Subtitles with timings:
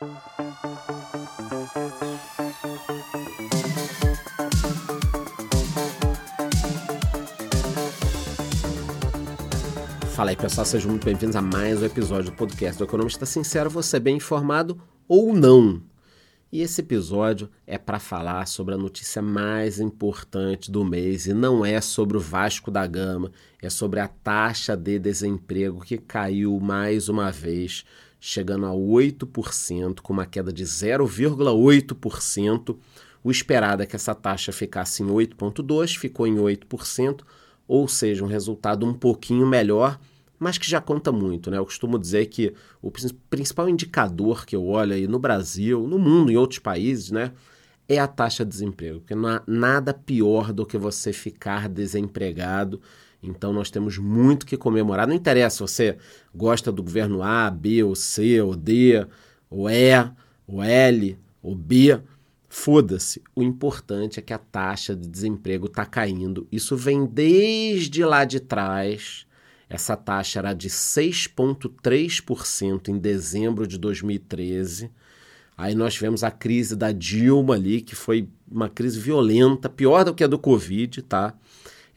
[0.00, 0.10] Fala
[10.30, 13.96] aí pessoal, sejam muito bem-vindos a mais um episódio do podcast do Economista Sincero, você
[13.96, 15.82] é bem informado ou não.
[16.52, 21.66] E esse episódio é para falar sobre a notícia mais importante do mês e não
[21.66, 27.08] é sobre o Vasco da Gama, é sobre a taxa de desemprego que caiu mais
[27.08, 27.84] uma vez,
[28.20, 32.76] chegando a 8%, com uma queda de 0,8%.
[33.22, 37.20] O esperado é que essa taxa ficasse em 8,2%, ficou em 8%,
[37.66, 39.98] ou seja, um resultado um pouquinho melhor
[40.38, 41.58] mas que já conta muito, né?
[41.58, 42.92] Eu costumo dizer que o
[43.28, 47.32] principal indicador que eu olho aí no Brasil, no mundo, em outros países, né?
[47.88, 52.80] É a taxa de desemprego, porque não há nada pior do que você ficar desempregado.
[53.22, 55.06] Então nós temos muito que comemorar.
[55.06, 55.98] Não interessa se você
[56.34, 59.06] gosta do governo A, B, ou C, ou D,
[59.50, 60.10] ou E,
[60.46, 62.00] ou L, ou B.
[62.48, 63.22] Foda-se.
[63.34, 66.46] O importante é que a taxa de desemprego está caindo.
[66.50, 69.26] Isso vem desde lá de trás
[69.68, 74.90] essa taxa era de 6,3% em dezembro de 2013.
[75.56, 80.14] Aí nós tivemos a crise da Dilma ali, que foi uma crise violenta, pior do
[80.14, 81.34] que a do Covid, tá?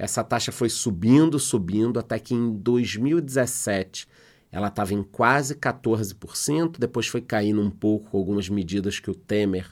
[0.02, 4.08] Essa taxa foi subindo, subindo, até que em 2017
[4.52, 9.16] ela estava em quase 14%, depois foi caindo um pouco com algumas medidas que o
[9.16, 9.68] Temer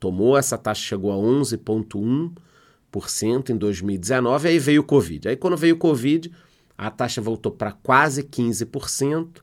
[0.00, 5.28] tomou, essa taxa chegou a 11,1% em 2019, aí veio o Covid.
[5.28, 6.32] Aí quando veio o Covid,
[6.76, 9.40] a taxa voltou para quase 15%.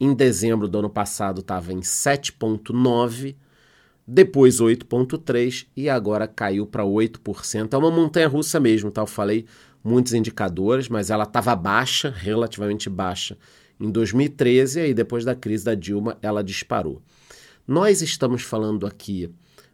[0.00, 3.36] Em dezembro do ano passado estava em 7,9%,
[4.06, 7.72] depois 8,3% e agora caiu para 8%.
[7.72, 9.02] É uma montanha russa mesmo, tá?
[9.02, 9.46] Eu falei
[9.82, 13.36] muitos indicadores, mas ela estava baixa, relativamente baixa,
[13.80, 17.02] em 2013 e aí depois da crise da Dilma ela disparou.
[17.66, 19.30] Nós estamos falando aqui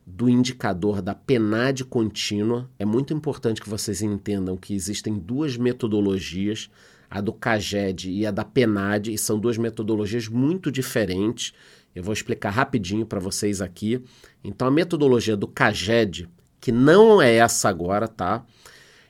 [0.06, 2.68] do indicador da PNAD contínua.
[2.78, 6.70] É muito importante que vocês entendam que existem duas metodologias,
[7.10, 11.52] a do CAGED e a da PNAD, e são duas metodologias muito diferentes.
[11.94, 14.02] Eu vou explicar rapidinho para vocês aqui.
[14.42, 16.28] Então, a metodologia do CAGED,
[16.60, 18.44] que não é essa agora, tá?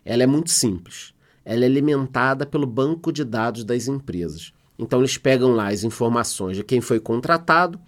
[0.05, 1.13] Ela é muito simples.
[1.45, 4.53] Ela é alimentada pelo banco de dados das empresas.
[4.79, 7.81] Então, eles pegam lá as informações de quem foi contratado,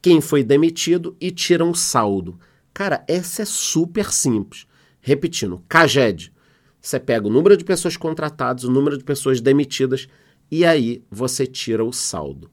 [0.00, 2.38] quem foi demitido e tiram o saldo.
[2.72, 4.66] Cara, essa é super simples.
[5.00, 6.32] Repetindo, CAGED.
[6.80, 10.06] Você pega o número de pessoas contratadas, o número de pessoas demitidas
[10.50, 12.50] e aí você tira o saldo.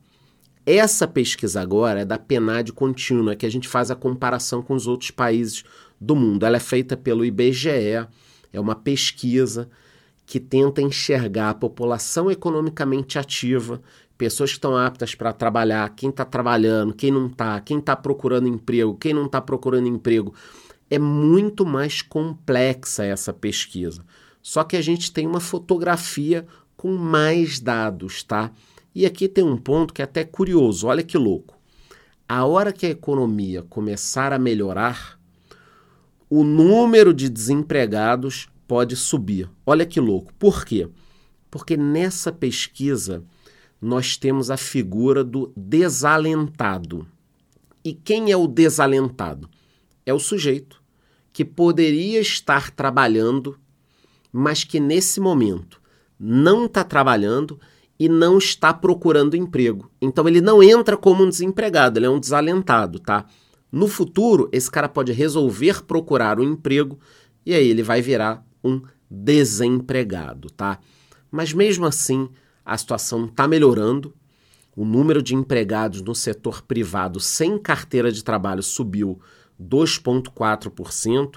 [0.73, 4.87] Essa pesquisa agora é da PNAD contínua, que a gente faz a comparação com os
[4.87, 5.65] outros países
[5.99, 6.45] do mundo.
[6.45, 8.07] Ela é feita pelo IBGE,
[8.53, 9.69] é uma pesquisa
[10.25, 13.81] que tenta enxergar a população economicamente ativa,
[14.17, 18.47] pessoas que estão aptas para trabalhar, quem está trabalhando, quem não está, quem está procurando
[18.47, 20.33] emprego, quem não está procurando emprego.
[20.89, 24.05] É muito mais complexa essa pesquisa.
[24.41, 28.51] Só que a gente tem uma fotografia com mais dados, tá?
[28.94, 31.57] E aqui tem um ponto que é até curioso, olha que louco.
[32.28, 35.19] A hora que a economia começar a melhorar,
[36.29, 39.50] o número de desempregados pode subir.
[39.66, 40.34] Olha que louco.
[40.35, 40.88] Por quê?
[41.50, 43.24] Porque nessa pesquisa
[43.81, 47.06] nós temos a figura do desalentado.
[47.84, 49.50] E quem é o desalentado?
[50.06, 50.81] É o sujeito
[51.34, 53.59] que poderia estar trabalhando,
[54.31, 55.81] mas que nesse momento
[56.19, 57.59] não está trabalhando
[58.01, 59.91] e não está procurando emprego.
[60.01, 63.28] Então ele não entra como um desempregado, ele é um desalentado, tá?
[63.72, 66.97] No futuro, esse cara pode resolver procurar um emprego
[67.45, 70.79] e aí ele vai virar um desempregado, tá?
[71.29, 72.28] Mas mesmo assim,
[72.66, 74.16] a situação está melhorando.
[74.75, 79.19] O número de empregados no setor privado sem carteira de trabalho subiu
[79.62, 81.35] 2,4%,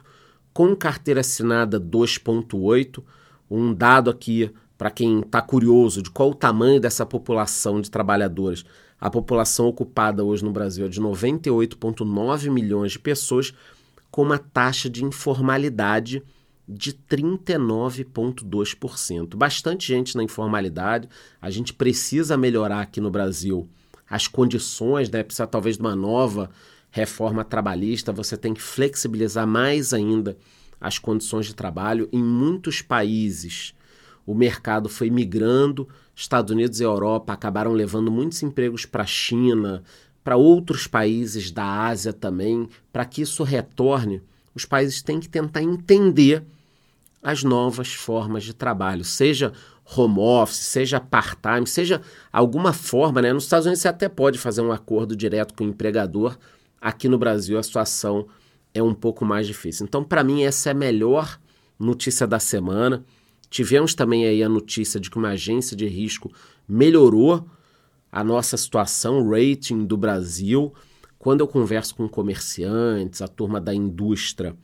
[0.54, 3.04] com carteira assinada 2,8%.
[3.50, 4.50] Um dado aqui
[4.84, 8.66] para quem está curioso de qual o tamanho dessa população de trabalhadores.
[9.00, 13.54] A população ocupada hoje no Brasil é de 98,9 milhões de pessoas,
[14.10, 16.22] com uma taxa de informalidade
[16.69, 19.34] de 39,2%.
[19.34, 21.08] Bastante gente na informalidade.
[21.40, 23.66] A gente precisa melhorar aqui no Brasil
[24.06, 25.22] as condições, né?
[25.22, 26.50] precisa talvez de uma nova
[26.90, 28.12] reforma trabalhista.
[28.12, 30.37] Você tem que flexibilizar mais ainda
[30.78, 32.06] as condições de trabalho.
[32.12, 33.72] Em muitos países,
[34.26, 35.88] o mercado foi migrando.
[36.15, 39.82] Estados Unidos e Europa acabaram levando muitos empregos para a China,
[40.23, 42.69] para outros países da Ásia também.
[42.93, 44.23] Para que isso retorne,
[44.55, 46.44] os países têm que tentar entender
[47.23, 49.53] as novas formas de trabalho, seja
[49.97, 52.00] home office, seja part-time, seja
[52.32, 53.32] alguma forma, né?
[53.32, 56.38] Nos Estados Unidos você até pode fazer um acordo direto com o empregador.
[56.81, 58.26] Aqui no Brasil a situação
[58.75, 59.87] é um pouco mais difícil.
[59.87, 61.38] Então, para mim, essa é a melhor
[61.79, 63.05] notícia da semana.
[63.54, 66.28] Tivemos também aí a notícia de que uma agência de risco
[66.66, 67.48] melhorou
[68.10, 70.74] a nossa situação, o rating do Brasil.
[71.16, 74.56] Quando eu converso com comerciantes, a turma da indústria,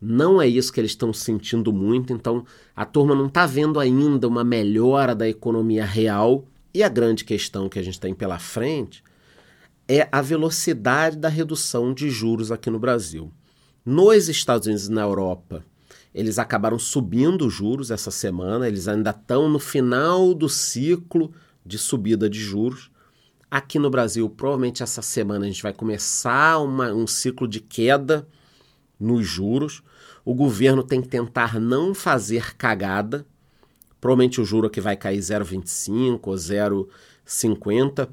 [0.00, 2.46] não é isso que eles estão sentindo muito, então
[2.76, 6.46] a turma não está vendo ainda uma melhora da economia real.
[6.72, 9.02] E a grande questão que a gente tem pela frente
[9.88, 13.28] é a velocidade da redução de juros aqui no Brasil.
[13.84, 15.64] Nos Estados Unidos e na Europa,
[16.16, 21.30] eles acabaram subindo os juros essa semana, eles ainda estão no final do ciclo
[21.64, 22.90] de subida de juros.
[23.50, 28.26] Aqui no Brasil, provavelmente essa semana a gente vai começar uma, um ciclo de queda
[28.98, 29.82] nos juros.
[30.24, 33.26] O governo tem que tentar não fazer cagada.
[34.00, 38.08] Provavelmente o juro aqui vai cair 0,25 ou 0,50.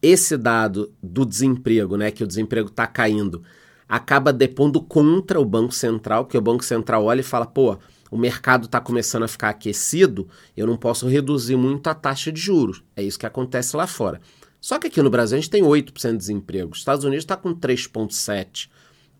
[0.00, 3.42] Esse dado do desemprego, né, que o desemprego está caindo,
[3.90, 7.76] acaba depondo contra o Banco Central, porque o Banco Central olha e fala, pô,
[8.08, 12.40] o mercado está começando a ficar aquecido, eu não posso reduzir muito a taxa de
[12.40, 12.84] juros.
[12.94, 14.20] É isso que acontece lá fora.
[14.60, 17.36] Só que aqui no Brasil a gente tem 8% de desemprego, os Estados Unidos está
[17.36, 18.68] com 3,7%.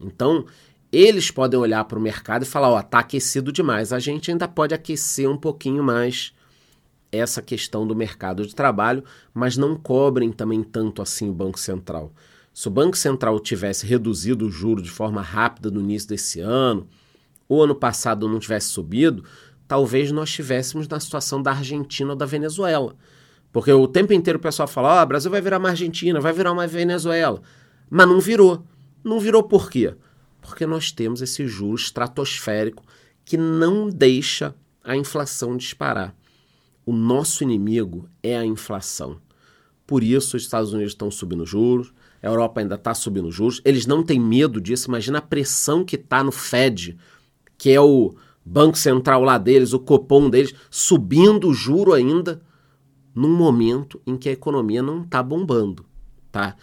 [0.01, 0.47] Então,
[0.93, 3.93] eles podem olhar para o mercado e falar: ó, está aquecido demais.
[3.93, 6.33] A gente ainda pode aquecer um pouquinho mais
[7.11, 9.03] essa questão do mercado de trabalho,
[9.35, 12.13] mas não cobrem também tanto assim o Banco Central.
[12.61, 16.87] Se o Banco Central tivesse reduzido o juro de forma rápida no início desse ano,
[17.49, 19.25] ou ano passado não tivesse subido,
[19.67, 22.95] talvez nós estivéssemos na situação da Argentina ou da Venezuela.
[23.51, 26.35] Porque o tempo inteiro o pessoal fala: ó, o Brasil vai virar uma Argentina, vai
[26.35, 27.41] virar uma Venezuela.
[27.89, 28.63] Mas não virou.
[29.03, 29.95] Não virou por quê?
[30.43, 32.85] Porque nós temos esse juro estratosférico
[33.25, 34.55] que não deixa
[34.85, 36.15] a inflação disparar.
[36.85, 39.19] O nosso inimigo é a inflação.
[39.87, 41.91] Por isso, os Estados Unidos estão subindo juros,
[42.23, 43.61] a Europa ainda está subindo juros.
[43.65, 44.89] Eles não têm medo disso.
[44.89, 46.97] Imagina a pressão que está no Fed,
[47.57, 48.15] que é o
[48.45, 52.43] Banco Central lá deles, o Copom deles, subindo o juro ainda,
[53.15, 55.85] num momento em que a economia não está bombando.
[56.31, 56.57] tá?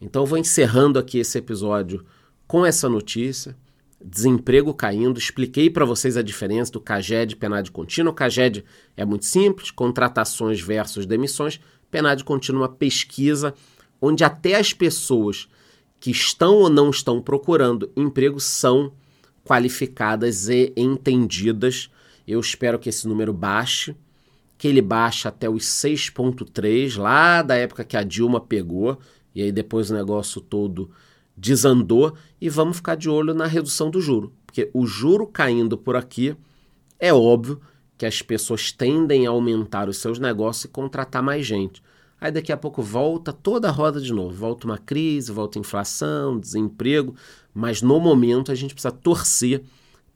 [0.00, 2.04] Então, eu vou encerrando aqui esse episódio
[2.46, 3.56] com essa notícia,
[4.04, 8.12] desemprego caindo, expliquei para vocês a diferença do CAGED e PNAD contínuo.
[8.12, 8.64] O CAGED
[8.96, 11.60] é muito simples, contratações versus demissões.
[11.90, 13.54] PNAD contínuo é uma pesquisa
[14.02, 15.48] onde até as pessoas
[16.00, 18.92] que estão ou não estão procurando emprego são
[19.44, 21.88] qualificadas e entendidas.
[22.26, 23.94] Eu espero que esse número baixe,
[24.58, 28.98] que ele baixe até os 6.3, lá da época que a Dilma pegou,
[29.32, 30.90] e aí depois o negócio todo
[31.36, 35.96] desandou e vamos ficar de olho na redução do juro, porque o juro caindo por
[35.96, 36.36] aqui
[36.98, 37.60] é óbvio
[37.96, 41.82] que as pessoas tendem a aumentar os seus negócios e contratar mais gente.
[42.22, 46.38] Aí daqui a pouco volta toda a roda de novo, volta uma crise, volta inflação,
[46.38, 47.16] desemprego,
[47.52, 49.64] mas no momento a gente precisa torcer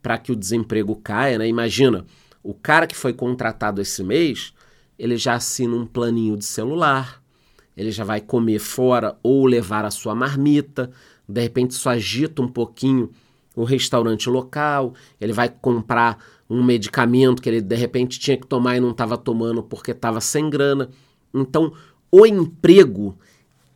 [0.00, 1.48] para que o desemprego caia, né?
[1.48, 2.06] Imagina,
[2.44, 4.54] o cara que foi contratado esse mês,
[4.96, 7.20] ele já assina um planinho de celular,
[7.76, 10.92] ele já vai comer fora ou levar a sua marmita,
[11.28, 13.10] de repente isso agita um pouquinho
[13.56, 18.76] o restaurante local, ele vai comprar um medicamento que ele de repente tinha que tomar
[18.76, 20.88] e não estava tomando porque estava sem grana.
[21.34, 21.72] Então,
[22.18, 23.18] o emprego,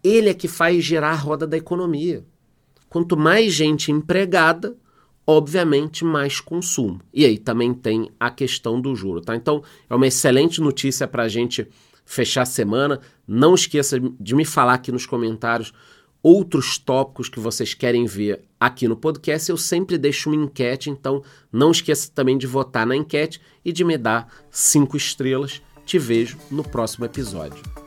[0.02, 2.24] ele é que faz girar a roda da economia.
[2.88, 4.74] Quanto mais gente empregada,
[5.26, 7.02] obviamente mais consumo.
[7.12, 9.36] E aí também tem a questão do juro, tá?
[9.36, 11.68] Então, é uma excelente notícia para a gente
[12.06, 13.00] fechar a semana.
[13.28, 15.74] Não esqueça de me falar aqui nos comentários
[16.22, 19.50] outros tópicos que vocês querem ver aqui no podcast.
[19.50, 21.22] Eu sempre deixo uma enquete, então
[21.52, 25.60] não esqueça também de votar na enquete e de me dar cinco estrelas.
[25.84, 27.79] Te vejo no próximo episódio.